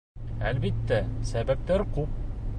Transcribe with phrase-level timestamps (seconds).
[0.51, 0.99] —Әлбиттә,
[1.33, 2.21] сәбәптәр күп.